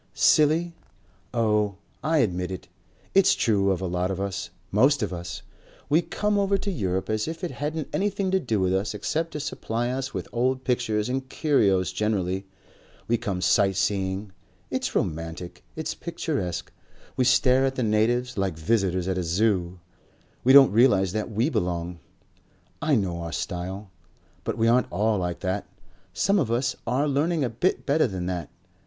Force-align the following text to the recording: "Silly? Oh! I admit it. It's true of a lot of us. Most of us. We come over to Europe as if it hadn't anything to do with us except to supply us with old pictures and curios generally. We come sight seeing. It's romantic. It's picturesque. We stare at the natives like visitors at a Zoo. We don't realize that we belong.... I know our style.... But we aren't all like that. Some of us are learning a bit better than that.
"Silly? 0.15 0.73
Oh! 1.31 1.75
I 2.03 2.17
admit 2.25 2.49
it. 2.49 2.67
It's 3.13 3.35
true 3.35 3.69
of 3.69 3.81
a 3.81 3.85
lot 3.85 4.09
of 4.09 4.19
us. 4.19 4.49
Most 4.71 5.03
of 5.03 5.13
us. 5.13 5.43
We 5.89 6.01
come 6.01 6.39
over 6.39 6.57
to 6.57 6.71
Europe 6.71 7.07
as 7.07 7.27
if 7.27 7.43
it 7.43 7.51
hadn't 7.51 7.87
anything 7.93 8.31
to 8.31 8.39
do 8.39 8.59
with 8.59 8.73
us 8.73 8.95
except 8.95 9.29
to 9.33 9.39
supply 9.39 9.91
us 9.91 10.11
with 10.11 10.27
old 10.31 10.63
pictures 10.63 11.07
and 11.07 11.29
curios 11.29 11.91
generally. 11.93 12.47
We 13.07 13.17
come 13.17 13.41
sight 13.41 13.75
seeing. 13.75 14.31
It's 14.71 14.95
romantic. 14.95 15.63
It's 15.75 15.93
picturesque. 15.93 16.71
We 17.15 17.23
stare 17.23 17.63
at 17.65 17.75
the 17.75 17.83
natives 17.83 18.39
like 18.39 18.57
visitors 18.57 19.07
at 19.07 19.19
a 19.19 19.23
Zoo. 19.23 19.79
We 20.43 20.51
don't 20.51 20.71
realize 20.71 21.11
that 21.11 21.29
we 21.29 21.47
belong.... 21.49 21.99
I 22.81 22.95
know 22.95 23.21
our 23.21 23.31
style.... 23.31 23.91
But 24.45 24.57
we 24.57 24.67
aren't 24.67 24.91
all 24.91 25.19
like 25.19 25.41
that. 25.41 25.67
Some 26.11 26.39
of 26.39 26.49
us 26.51 26.75
are 26.87 27.07
learning 27.07 27.43
a 27.43 27.49
bit 27.51 27.85
better 27.85 28.07
than 28.07 28.25
that. 28.25 28.49